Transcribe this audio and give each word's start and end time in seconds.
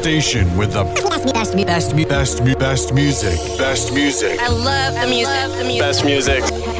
station 0.00 0.56
with 0.56 0.72
the 0.72 0.84
best, 1.34 1.54
best, 1.54 1.94
best, 1.94 2.08
best, 2.08 2.58
best 2.58 2.94
music. 2.94 3.38
Best 3.58 3.92
music. 3.92 4.40
I 4.40 4.48
love 4.48 4.94
the 4.94 5.06
music. 5.06 5.78
Best 5.78 6.04
music. 6.06 6.79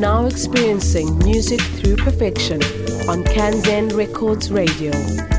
Now 0.00 0.24
experiencing 0.24 1.18
music 1.18 1.60
through 1.60 1.96
perfection 1.96 2.62
on 3.06 3.22
Kanzen 3.22 3.94
Records 3.94 4.50
Radio. 4.50 5.29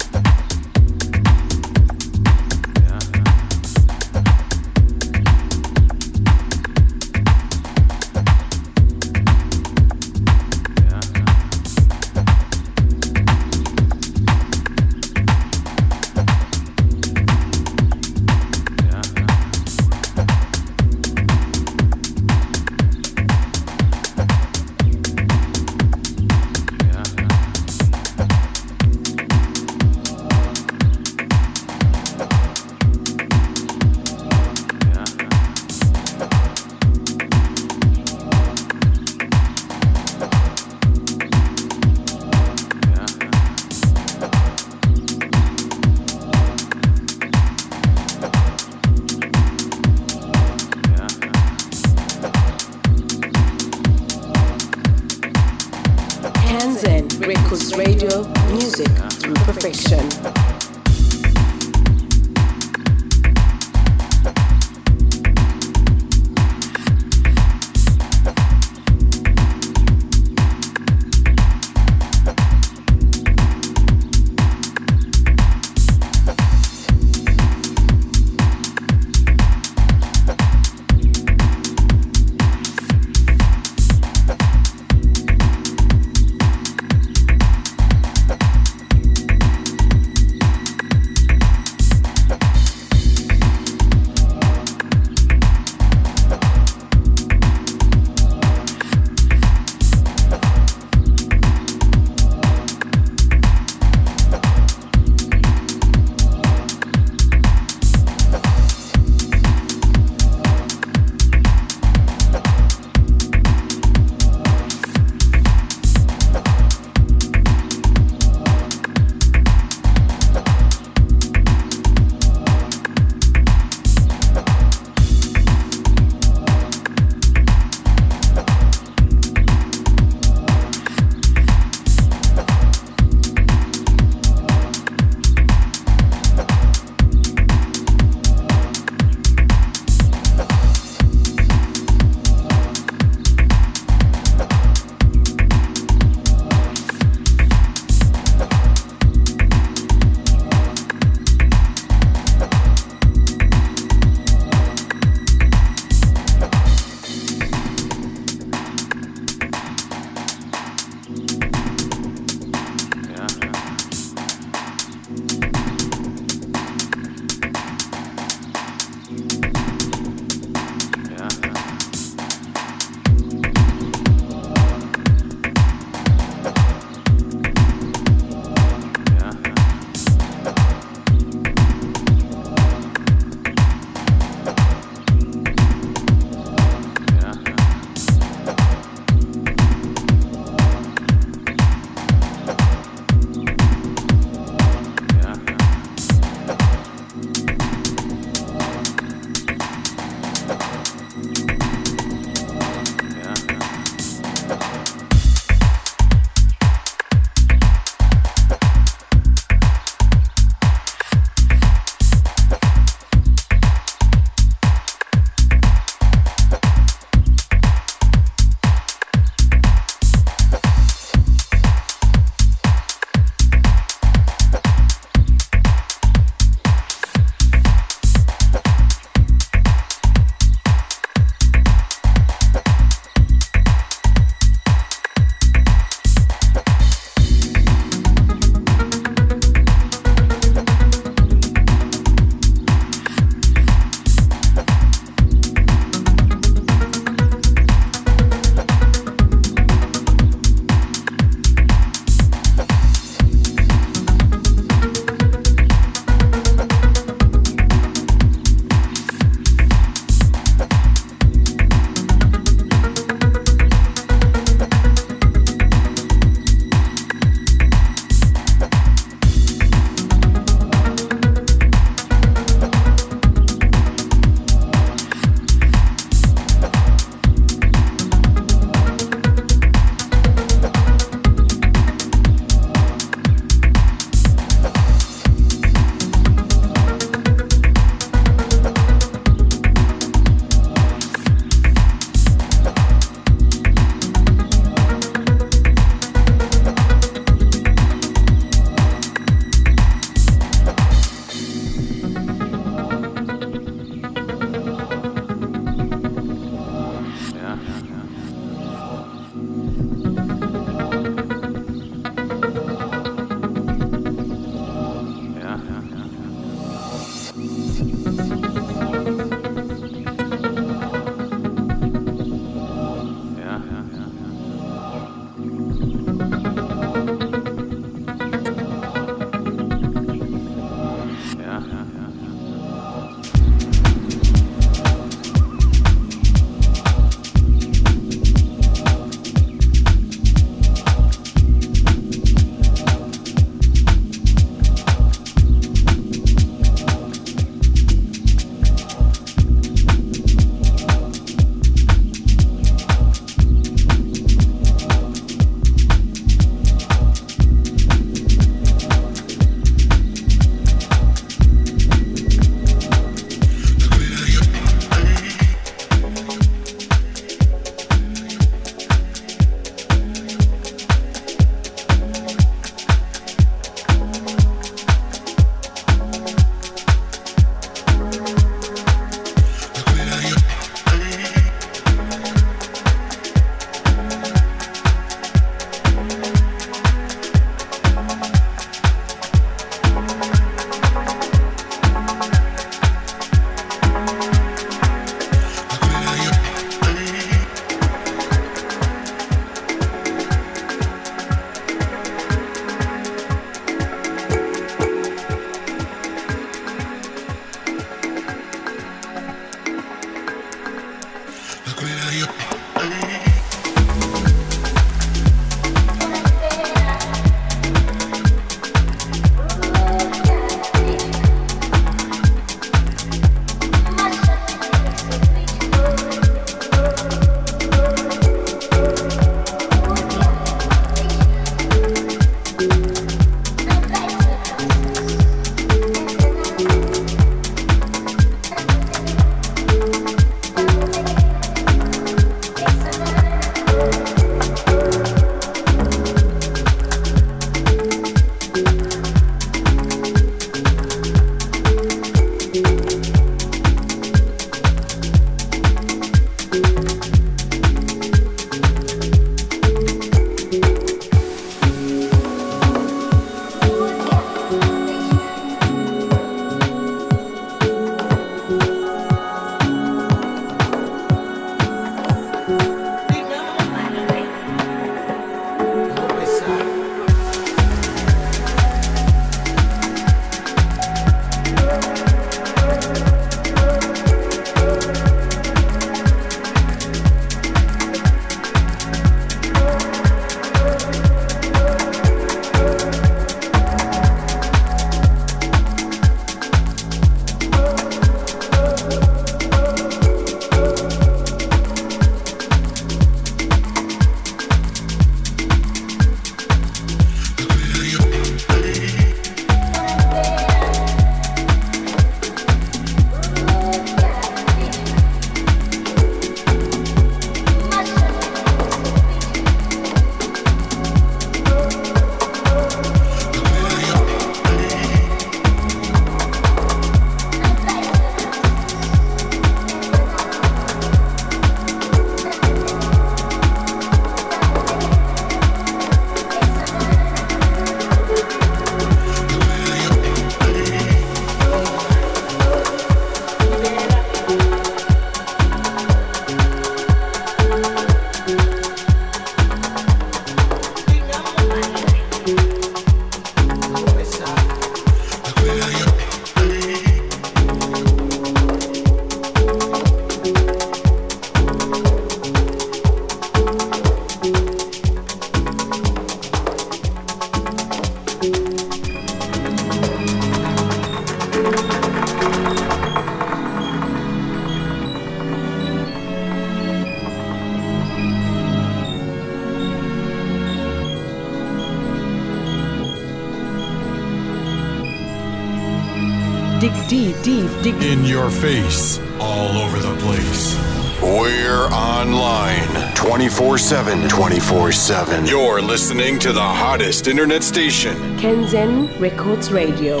7. 593.70 594.08
24 594.08 594.72
7. 594.72 595.26
You're 595.26 595.62
listening 595.62 596.18
to 596.18 596.32
the 596.32 596.40
hottest 596.40 597.06
internet 597.06 597.44
station. 597.44 597.94
Kanzen 598.18 598.88
Records 598.98 599.52
Radio. 599.52 600.00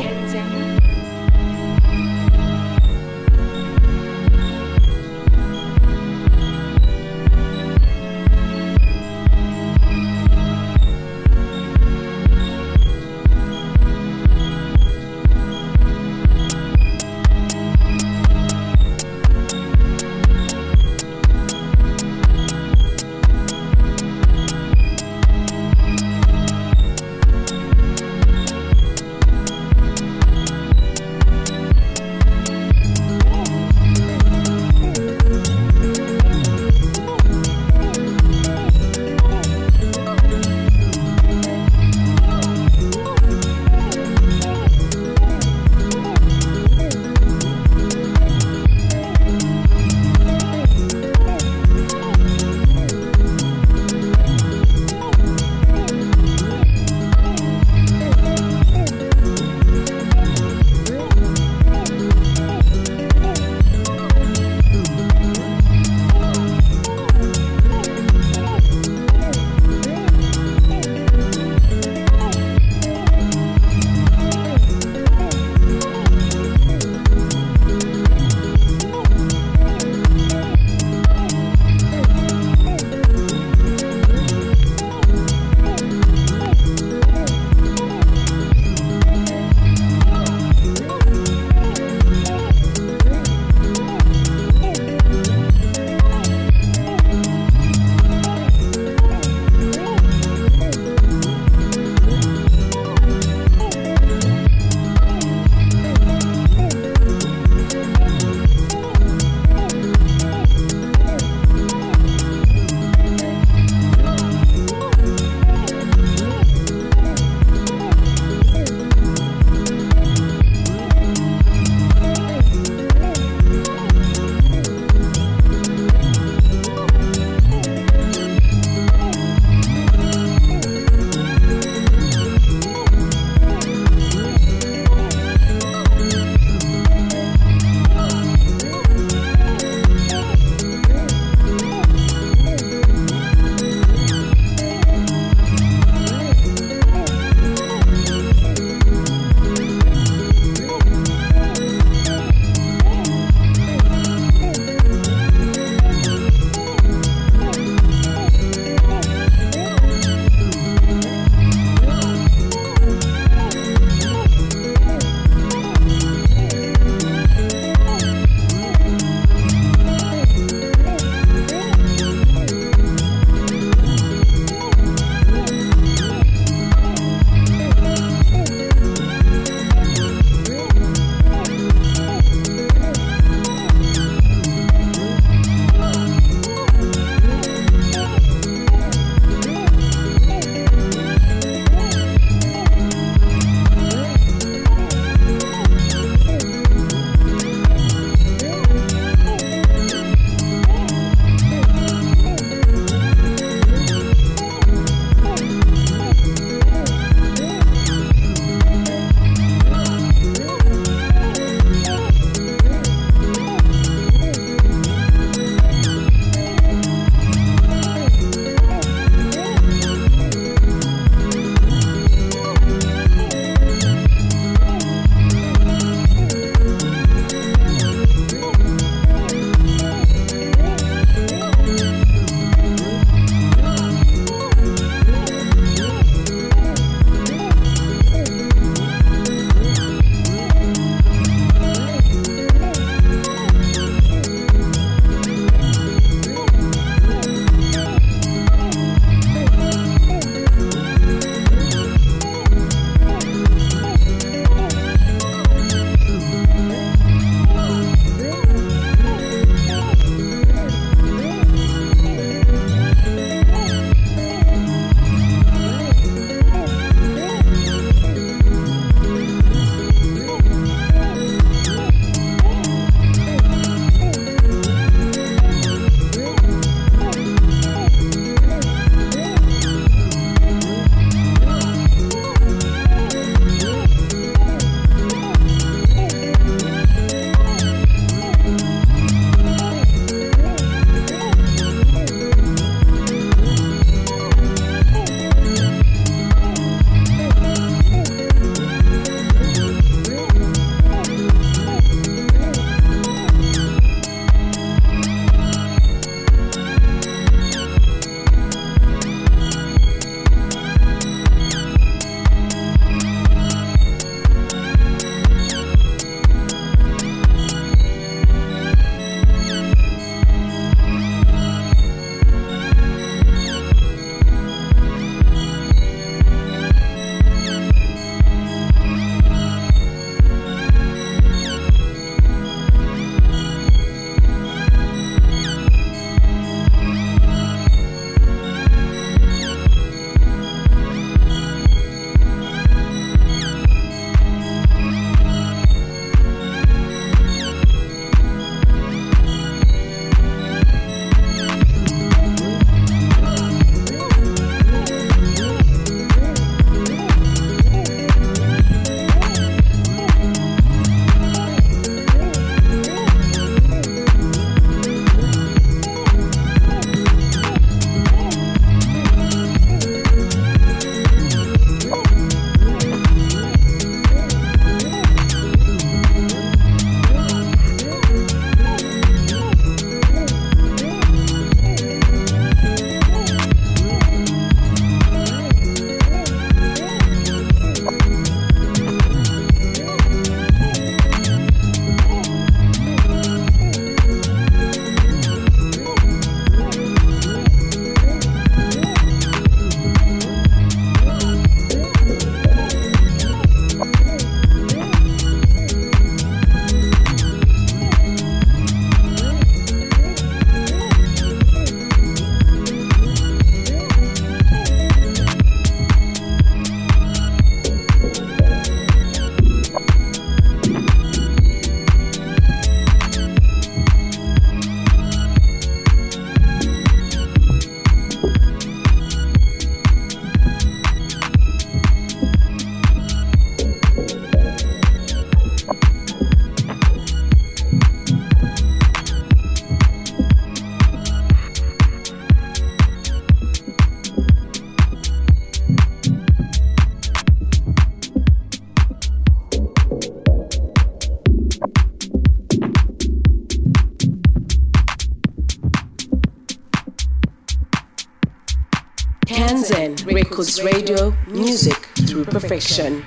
Records 460.40 460.62
Radio, 460.62 461.14
music 461.26 461.74
through 462.08 462.24
perfection. 462.24 463.04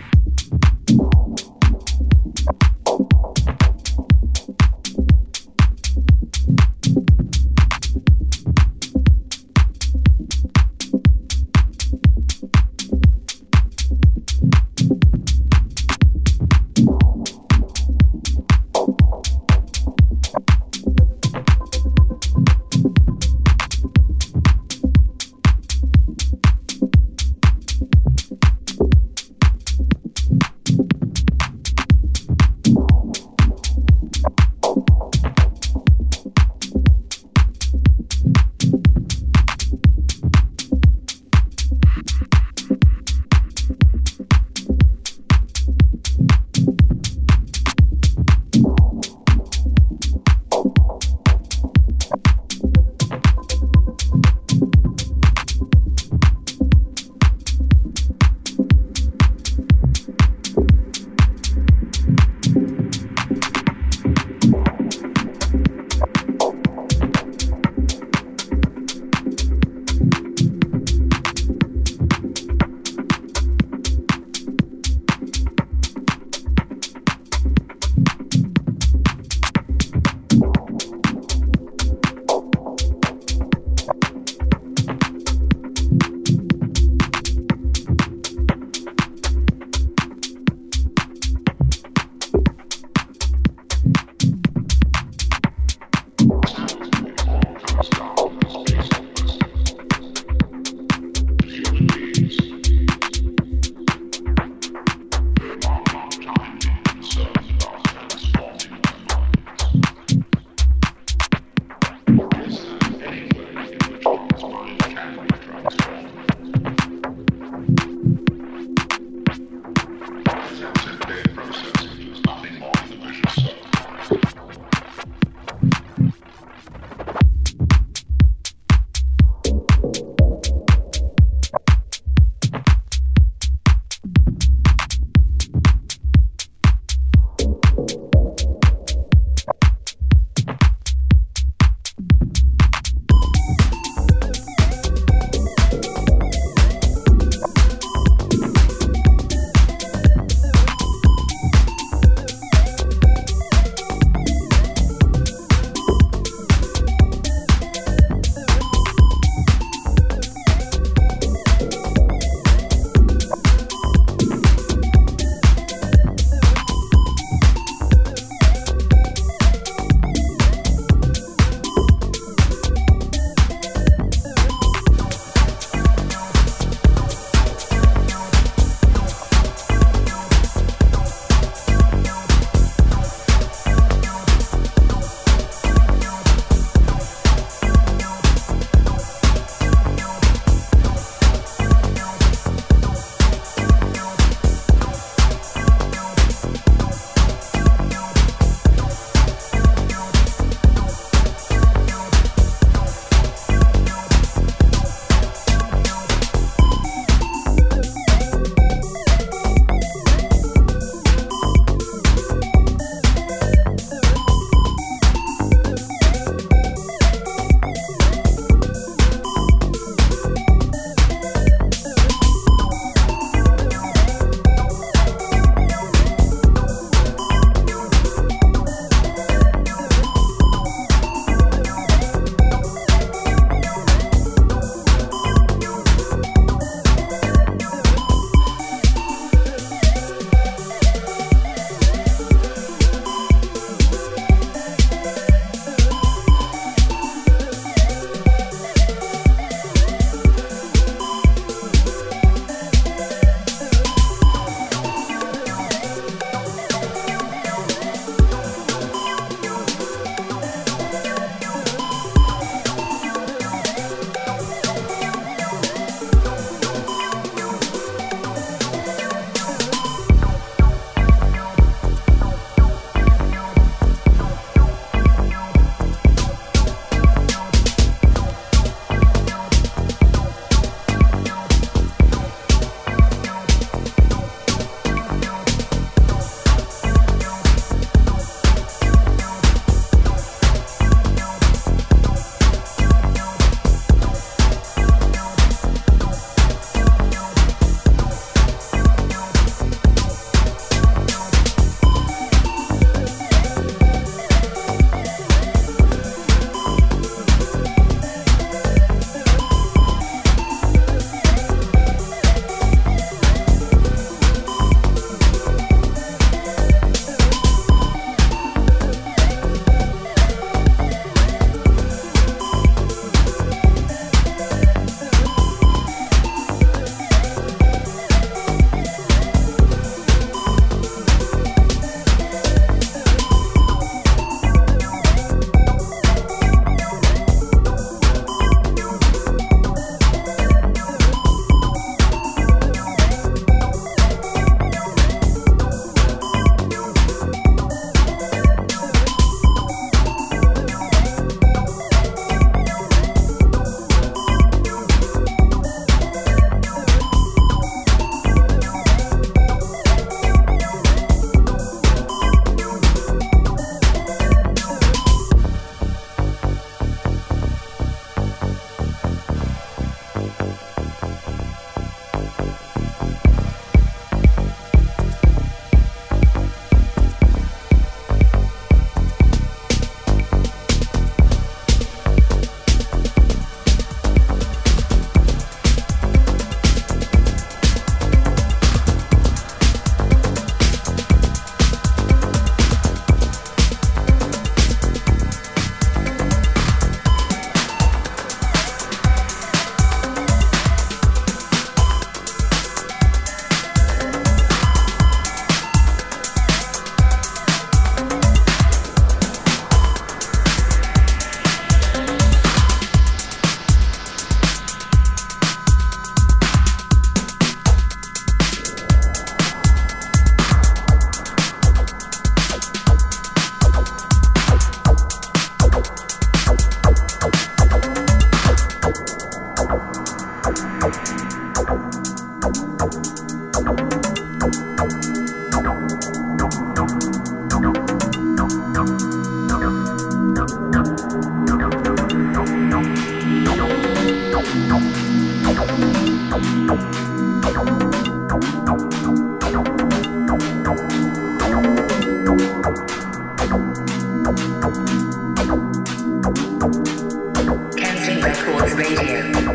Records 458.24 458.74
Radio. 458.74 459.53